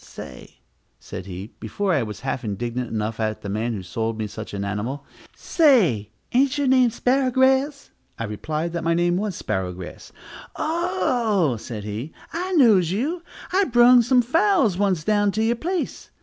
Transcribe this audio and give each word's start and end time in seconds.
Say," 0.03 0.55
said 0.99 1.27
he, 1.27 1.53
before 1.59 1.93
I 1.93 2.01
was 2.01 2.21
half 2.21 2.43
indignant 2.43 2.89
enough 2.89 3.19
at 3.19 3.43
the 3.43 3.49
man 3.49 3.73
who 3.73 3.77
had 3.81 3.85
sold 3.85 4.17
me 4.17 4.25
such 4.25 4.51
an 4.55 4.65
animal, 4.65 5.05
"say, 5.35 6.09
ain't 6.33 6.57
your 6.57 6.65
name 6.65 6.89
Sparrowgrass?" 6.89 7.91
I 8.17 8.23
replied 8.23 8.73
that 8.73 8.83
my 8.83 8.95
name 8.95 9.17
was 9.17 9.35
Sparrowgrass. 9.39 10.11
"Oh," 10.55 11.55
said 11.57 11.83
he, 11.83 12.13
"I 12.33 12.53
knows 12.53 12.89
you, 12.89 13.21
I 13.53 13.65
brung 13.65 14.01
some 14.01 14.23
fowls 14.23 14.75
once 14.75 15.03
down 15.03 15.31
to 15.33 15.43
you 15.43 15.53
place. 15.53 16.09